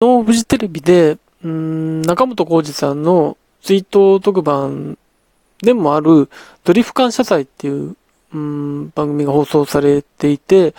[0.00, 4.96] のフジテレビで、うん、中本浩二さんのツイート特番
[5.58, 6.30] でもある
[6.64, 7.96] ドリフ感謝祭っていう、
[8.32, 10.74] うん、番組が放送されていて、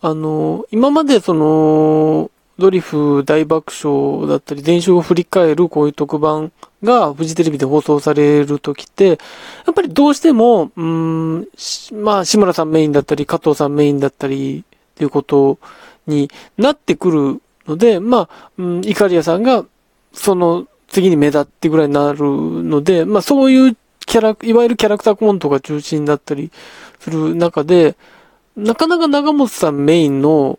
[0.00, 6.52] あの、今までその、ドリフ大爆笑だったり、前週を振り返るこういう特番
[6.84, 9.14] がフジテレビで放送されるときって、や
[9.70, 11.48] っぱりどうしても、うん、
[11.94, 15.58] まあ、志村さんメインだったり、加藤さんメインだったり、っていうこと
[16.06, 19.64] になってくるので、まあ、うん、イカリアさんが、
[20.12, 26.50] その次に目立ってぐらいになるので、まあそういうキャラ、いわゆるキャラクターコントが中心だったり
[26.98, 27.96] する中で、
[28.56, 30.58] なかなか長本さんメインの、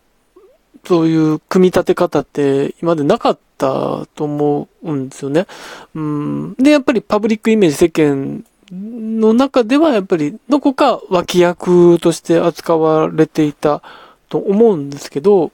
[0.85, 5.45] そういう組み立て方って今までなかったと思うんですよね。
[5.93, 6.55] うん。
[6.55, 13.83] で、やっぱりパブリックイメージ世間の中ではやっぱりどこか脇役として扱われていた
[14.29, 15.51] と思うんですけど、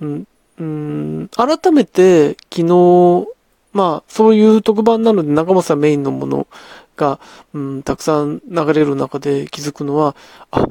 [0.00, 0.26] うん、
[0.60, 3.26] うん、改めて昨日、
[3.72, 6.46] まあそういう特番なので中本さんメインのもの
[6.96, 7.18] が、
[7.54, 10.14] うん、たくさん流れる中で気づくのは、
[10.50, 10.66] あ、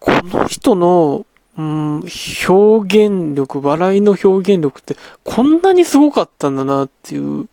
[0.00, 1.26] この人の、
[1.58, 2.04] うん、
[2.48, 7.46] 表現力、笑いの表現力ってこんなにすごかったんだなっていうこ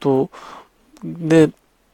[0.00, 0.30] と
[1.04, 1.50] で、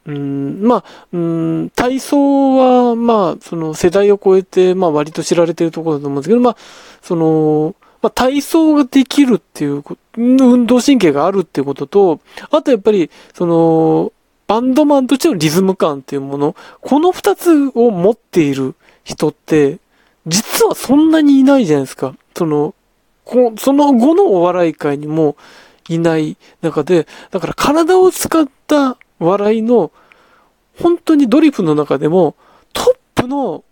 [0.06, 2.56] うん、まあ、うん、体操
[2.90, 6.56] は、まあ、その世代を超えて、まあ割と知られてるところだと思うんですけど、まあ、
[7.02, 7.74] その、
[8.06, 9.82] まあ体操ができるっていう、
[10.16, 14.12] 運動神経があるっていうことと、あとやっぱり、その、
[14.46, 19.78] バンドマンとしてのリズム感っていうもの、この二つを持っている人って、
[20.24, 22.14] 実はそんなにいないじゃないですか。
[22.36, 22.74] その、
[23.24, 25.36] こその後のお笑い界にも
[25.88, 29.90] いない中で、だから体を使った笑いの、
[30.80, 32.36] 本当にドリフの中でも
[32.72, 33.64] トップの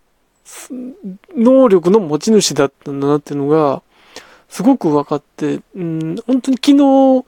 [1.37, 3.83] 能力の持ち主だったんだなっていうのが、
[4.55, 7.25] すごく分かって、うん、本当に昨日、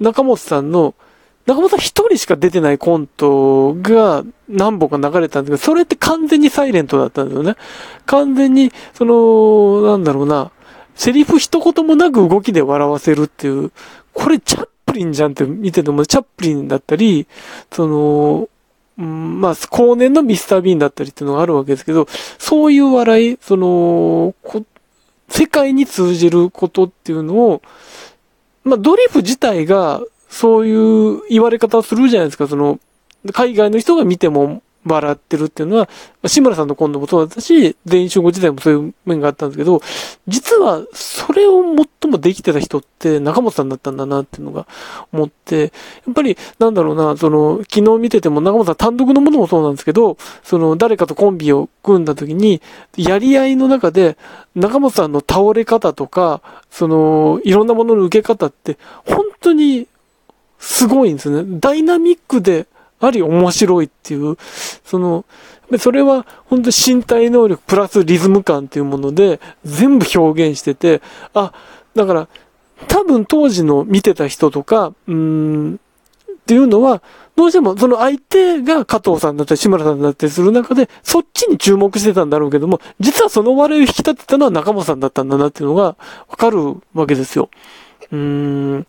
[0.00, 0.96] 中本さんの
[1.46, 7.54] 中本さん一人しか出てないコントが何本か流れたんですけど、それって完全にサイレントだったんですよね。
[8.06, 10.50] 完全に、その、なんだろうな、
[10.96, 13.70] セリフ一言もなく動きで笑わせるっていう、
[14.12, 17.28] これチャップリンじゃんって見てても、チャップリンだったり、
[17.70, 18.48] その、
[18.98, 24.34] うん、まあ、後年のミスター・ビーンだったりっていうのがあるわけですけど、そういう笑い、その、
[25.28, 27.62] 世界に通じることっていうのを、
[28.64, 32.80] まあ、ドリフ自体がそういう言われ方をするじゃないですか、その、
[33.32, 35.88] 海外の人が見ても笑ってるっていうのは、
[36.26, 39.80] 志村さんの今度もそうだったし、全員集合時代もそういう面があったんですけど、
[40.28, 41.62] 実はそれを
[42.02, 44.66] 最もできてた人って中本さんだったんだなっていうのが
[45.12, 45.66] 思って、や
[46.10, 52.60] っぱりなんだろうな、その、昨日見てても中本さん単独のものもそうなんですけど、その誰かとコンビを組んだ時に、
[52.96, 54.16] やり合いの中で
[54.54, 56.40] 中本さんの倒れ方とか、
[56.70, 59.86] その、いろんなものの受け方って、本当に
[60.58, 61.58] すごいんですね。
[61.60, 62.66] ダイナミックで
[63.06, 64.36] あり面白いっていう、
[64.84, 65.24] その、
[65.78, 71.00] それは本当身体能力プラスリズム感っていうもので全部表現してて、
[71.32, 71.52] あ、
[71.94, 72.28] だから
[72.88, 75.78] 多分当時の見てた人とか、うん、っ
[76.46, 77.02] ていうのは、
[77.36, 85.96] どうしてもその相手が加藤さんだったり志村さんだったりする中で、そっちに注目してたんだろうけども、実はその笑いを引き立てたのは中本さんだったんだなっていうのが
[86.28, 87.48] わかるわけですよ。
[88.12, 88.86] うーん。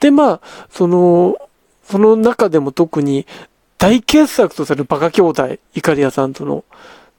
[0.00, 0.40] で、まあ、
[0.70, 1.36] その、
[1.84, 3.26] その中でも特に
[3.78, 6.64] 大傑作とされるバカ兄弟、イカリアさんとの、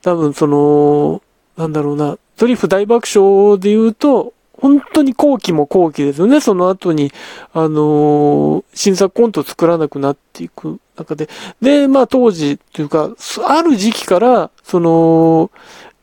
[0.01, 1.21] 多分その、
[1.57, 6.39] なんだろうな、ドリフ大爆笑で言うと、本当に後期も後期ですよね。
[6.39, 7.11] その後に、
[7.53, 11.29] あのー、新作コントを作らなくなっていく中で。
[11.61, 13.11] で、まあ当時というか、
[13.45, 15.51] ある時期から、その、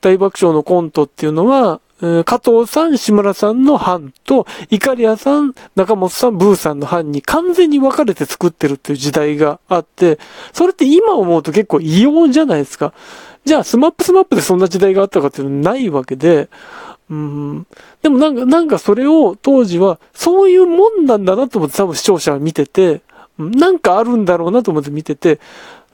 [0.00, 1.80] 大爆笑のコントっていうのは、
[2.24, 10.18] 加藤さん、志村さんの班と、イカリアさん、中本さん、ブーさんの班に完全に分かれて作ってるっていう時代があって、
[10.52, 12.92] それって今思うと結構異様じゃないですか。
[13.44, 16.48] じゃあ、スマップスマップでそんな時代があったかっていうのはないわけで、
[17.08, 17.66] うん。
[18.02, 23.02] でもなんか、なんかそれを当時は、そういうもんなんだなと思って多分視聴者は見てて、
[23.38, 25.38] なんかあるんだろうなと思って見てて、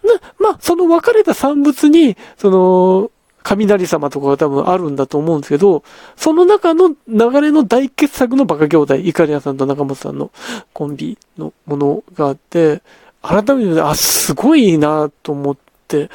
[0.02, 3.10] な、まあ、その分かれた産物に、その、
[3.42, 5.82] 雷様とかが多分あるんだと思うんですけど、
[6.16, 10.30] その中の流れの大傑作のバカ兄弟、いかりやさんと仲本さんの
[10.72, 12.82] コンビのものがあって、
[13.22, 15.56] 改めて、あ、すごいなと思っ
[15.86, 16.10] て、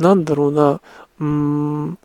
[0.00, 0.80] なんだろうな、
[1.20, 1.98] うーん、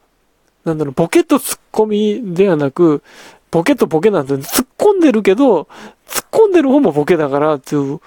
[0.66, 3.04] なんだろう、ボケとツッコミではなく、
[3.52, 4.64] ボケとボケなんですよ。
[4.64, 5.68] 突っ込んでるけど、
[6.08, 8.00] 突っ込んでる方もボケだからっていう、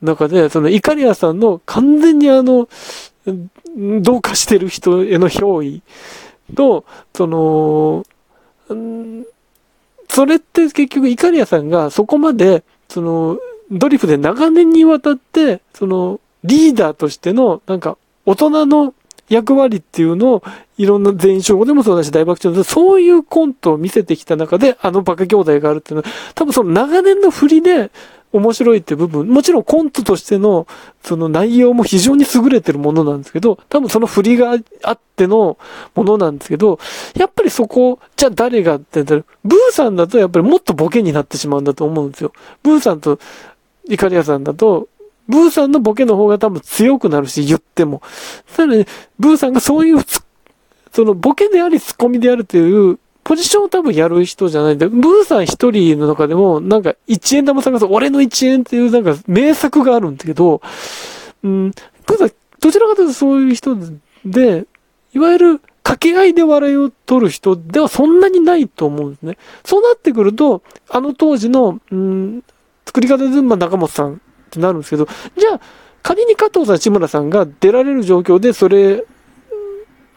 [0.00, 2.68] 中で、そのイカリアさんの完全にあの、
[3.76, 5.82] どうかしてる人への憑依
[6.54, 6.84] と、
[7.14, 8.04] その、
[10.08, 13.38] それって結局イカリアさんがそこまでその、
[13.70, 17.96] ドリフで長年にわたって、その、リーダーとしての、なんか、
[18.26, 18.94] 大人の
[19.28, 20.42] 役割っていうのを、
[20.76, 27.92] いろんな全員称号でもそうだし、大爆笑で、そういうコントを見せてきた中で、あのバカ兄弟があるっていうのは、多分その長年の振りで、
[28.32, 30.66] 面白いって部分、もちろんコントとしての、
[31.02, 35.58] その内容も非常に優れてるものなんですけど、多分その振りがあっての
[35.94, 36.78] ものなんですけど、
[37.16, 42.32] やっぱりそこ、じゃあ誰がって言ったら、ブーさんだとやっぱりもっとボケになってしまうんだと思うんですよ。
[42.62, 43.18] ブーさんと
[43.88, 44.88] イカリアさんだと、
[45.28, 48.02] ブーさんのボケの方が多分強くなるし、言っても。
[48.46, 48.86] さらに、
[49.18, 50.04] ブーさんがそういう、
[50.92, 52.98] そのボケでありツッコミであるという
[53.30, 60.60] ポジションを多分やる人じゃないんで、ブーさん一人の中でも、なんか一円玉探す、俺の一円っていうなんか名作があるんだけど、
[61.44, 61.70] うん、
[62.08, 63.76] ブーさん、どちらかというとそういう人
[64.24, 64.66] で、
[65.14, 69.38] いわゆる掛け合いで笑いを取る人ではそんなにないと思うんですね。
[69.64, 72.42] そうなってくると、あの当時の、うん、
[72.84, 74.18] 作り方で、まあ、中本さんっ
[74.50, 75.06] てなるんですけど、
[75.36, 75.60] じゃあ、
[76.02, 79.04] 仮に加藤さん、志村さんが出られる状況で、それ、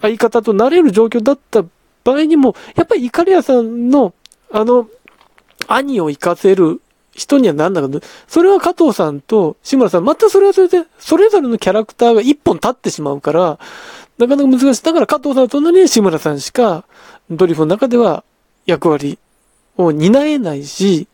[0.02, 1.64] 相方となれる状況だった
[2.04, 4.14] 場合にも、やっぱりイカリアさんの、
[4.52, 4.88] あの、
[5.68, 6.82] 兄を生かせる
[7.14, 13.60] 人にはなんだけど、それは加藤さんと志村さん、またそれはそれで、それぞれのキャラクターが一本立ってしまうから、
[14.18, 14.84] なかなか難しい。
[14.84, 16.86] だから加藤さんと隣に志村さんしか、
[17.30, 18.24] ドリフの中では
[18.66, 19.18] 役割
[19.78, 21.08] を担えないし、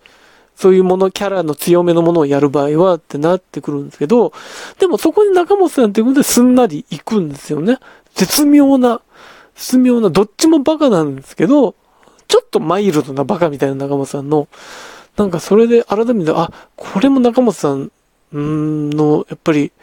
[0.56, 4.34] そういうもの、キャラの強めのものをやる場合はってなってくるんですけど、
[4.78, 7.78] でもそこに中本さんっていうことですんなり行くんですよね。
[8.16, 9.02] 絶妙な
[9.60, 11.76] 絶妙な、どっちもバカなんですけど、
[12.30, 14.48] ちょっとマイルドなバカみたいな中本さんの、
[15.18, 17.92] なんかそれで改めて、あ、これも中本さん
[18.32, 19.74] の、やっぱり、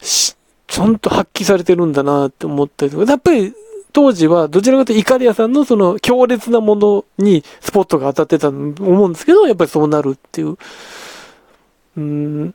[0.00, 3.52] ちゃんと発揮されてるんだなって思ったりとか、やっぱり
[3.92, 10.56] 当時はどちらかというとイカリアさんのその強烈なものにスポットが当たってたと思うんですけど、やっぱりそうなるっていう。
[11.98, 12.54] うん。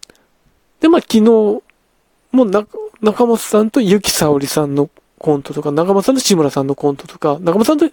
[0.80, 1.64] で、まあ昨日、も
[2.34, 2.46] う
[3.02, 7.90] 中本さんとゆきさおりさんのコントとか、長間さんと志村さんのコントとか、長間さんと、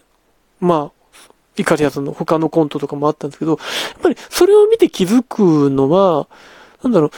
[0.60, 1.20] まあ、
[1.56, 3.58] イカリアさんの他のコントとかもあったんですけど、やっ
[4.00, 6.28] ぱりそれを見て気づくのは、
[6.82, 7.10] なんだろ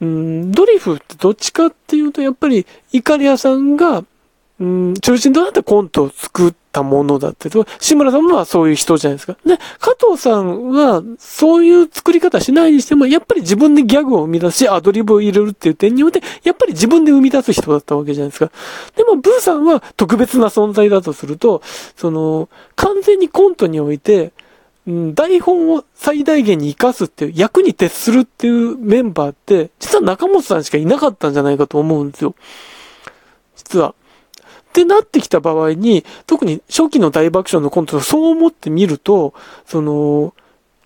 [0.00, 4.04] う、うん、ドリフってどっちかっていうと、やっぱりイカリアさんが
[4.60, 9.36] うん、中心となってコントを作ったものだってと、志村さんもそういう人じゃないですか。
[9.44, 18.52] で、加藤さんは、そういう作り方しないにしても、やっぱり自分でギャグを生み出し、アドリブを入れるっていう点において、やっぱり自分で生み出す人だったわけじゃないですか。
[18.94, 21.60] でも、ブーさんは特別な存在だとすると、
[21.96, 24.32] その、完全にコントにおいて、
[24.86, 32.36] うん、台本を最大限に活かすっていう、役に徹するっていうメンバーって、実は中本さんしかいなかったんじゃないかと思うんですよ。
[33.56, 33.94] 実は。
[34.74, 39.32] ってなってきた場合に、特に初期の大爆笑のコントをそう思ってみると、
[39.66, 40.34] その、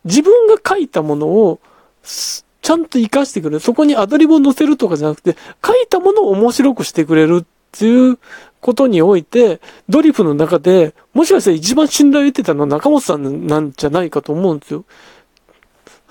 [0.04, 1.58] 自分が書いたものを、
[2.02, 3.60] ちゃんと活かしてくれる。
[3.60, 8.18] そこにアドリブを載せるとかじゃなくて、書いたものを面白くしてくれるっていう
[8.60, 14.84] ことにおいて、ドリフの中で、もしかしたら一番信頼を得てたのは中本さんなんじゃないかと思うんですよ。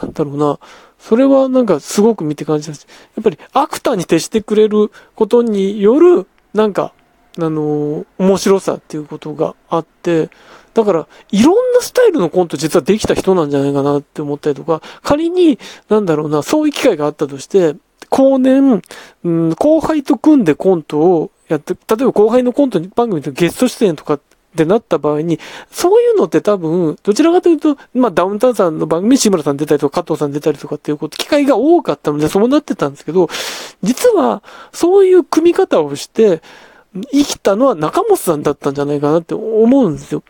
[0.01, 0.57] なんだろうな。
[0.97, 6.25] それはなんかすごく見て感じたし、やっぱりアクターに徹してくれることによる、
[6.55, 6.93] なんか、
[7.39, 10.29] あの、面白さっていうことがあって、
[10.73, 15.57] だから、いろんなスタイルのコント実はできた人なんじゃないかなって思ったりとか、仮に、
[15.89, 17.75] なんだろうな、そういう機会があったとして、
[18.09, 18.81] 後年、
[19.23, 24.21] うん、後輩と組んでコントをやって、例えば後輩のコント番組でゲスト出演とかっ
[24.55, 25.39] てなった場合に、
[25.71, 33.29] そういうのって多分、どちらかというと、まあダウンタウンさんの番組志村さん出たりとか加藤さん出たりとかっていうこと、機会が多かったのでそうなってたんですけど、
[33.81, 36.41] 実は、そういう組み方をして、
[37.11, 40.23] 生きたのは中本さんだったんじゃないかなって思うんですよ。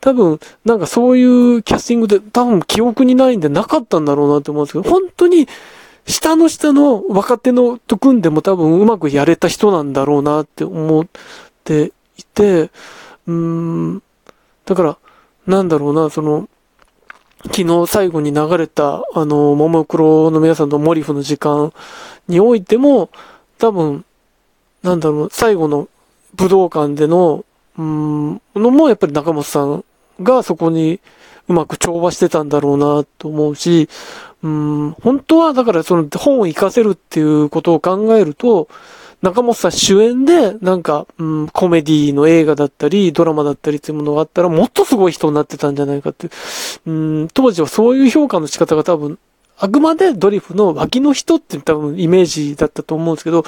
[0.00, 5.48] 多分、なんかそういうキャスティングで多分記憶にないんでなかったんだろうなって思うんですけど、本当に
[6.06, 11.06] 下の下の若手のと組んでも多分うまくやれた人なんだろうなって思っ
[11.64, 14.02] ていて、うーん、
[14.64, 14.98] だから、
[15.46, 16.48] なんだろうな、その、
[17.46, 21.72] 昨日最後に流れた、あの、ももクロの皆さんとモリフの時間
[22.28, 23.10] においても、
[23.58, 24.04] 多分、
[24.86, 25.88] なんだろう、最後の
[26.36, 27.44] 武道館での、
[27.76, 29.84] うん、のもやっぱり中本さん
[30.22, 31.00] がそこに
[31.48, 33.88] うまく調和してたんだろうなと思うし、
[34.42, 38.68] うん、本当はだからその本を活かせるっていうことを考えると、
[39.22, 46.28] 中本さん主演で、なんか、うん、コメディの映画だったり、ドラマだったりっていうものがあったら、もっとすごい人になってたんじゃないかって。
[46.86, 49.18] うん、当時はそういう評価の仕方が多分
[49.58, 53.44] あくまでドリフの脇の人って多分イメージだったと思うんですけど、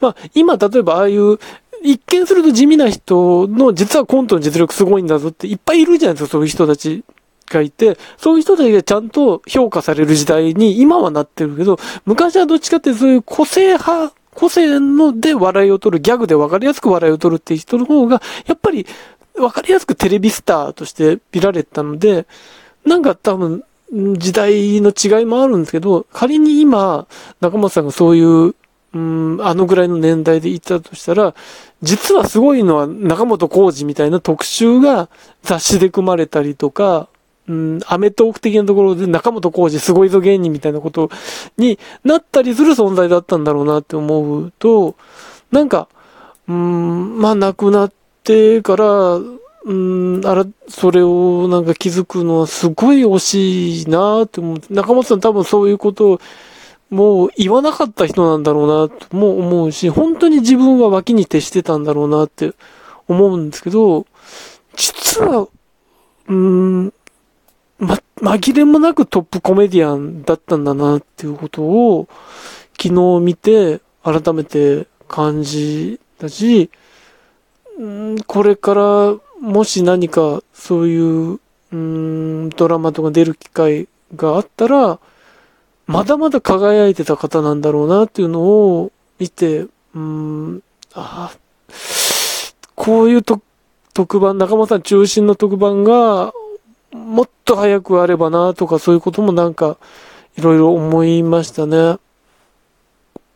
[0.00, 1.38] まあ今例えばああいう
[1.82, 7.04] 一見すると地味な人の実はコントの実力すごいんだぞっていっぱいいるじゃないですか、そういう人たち。
[7.48, 18.84] がいて、そういう人たちがちゃんと評価される時代に今はなってるけど、昔はどっちかってそういう個性派、個性ので笑いを取る、ギャグで分かりやすく笑いを取るっていう人の方が、やっぱり
[19.34, 22.26] 分かりやすくテレビスターとして見られたので、
[22.84, 27.06] なんか多分、時代の違いもあるんですけど、仮に今、
[27.40, 28.54] 中本さんがそういう、
[28.94, 31.34] うん、あのぐらいの年代でいたとしたら、
[31.82, 35.08] 実はすごいのは中本浩二みたいな特集が
[35.42, 37.08] 雑誌で組まれたりとか、
[37.48, 41.10] うん、アメトーク的なところで中本浩二すごいぞ芸人みたいなこと
[41.56, 44.96] になったりする存在だったんだろうなって思うと、
[45.52, 45.88] なんか、
[46.48, 47.92] うん、まあ亡くなっ
[48.24, 49.18] てから、
[49.66, 49.74] う
[50.20, 54.60] ん、あら、それをなんか気づくのはすごい惜しいなって思う。
[54.70, 56.20] 中本さん多分そういうことを
[56.88, 62.52] もう言わなかった人なんだろうなとも思うし、本当に自分は脇に徹してたんだろうなって
[63.08, 64.06] 思うんですけど、
[64.76, 65.48] 実は、
[66.28, 66.92] うん、
[67.80, 72.06] ま、紛れもなくトップコメディアンだったんだなっていうことを
[72.80, 76.70] 昨日見て改めて感じたし、
[77.80, 81.38] うん、これからもし何かそういう、
[81.70, 83.86] うん、ドラマとか出る機会
[84.16, 84.98] があったら、
[85.86, 90.62] まだまだ輝いてた方なんだろうなっていうのを見て、うん、
[90.94, 91.32] あ
[92.74, 96.32] こういう特番、中本さん中心の特番が、
[96.90, 99.76] もっと早くあればなとかそういうこともなんか、
[100.36, 101.98] いろいろ思いましたね。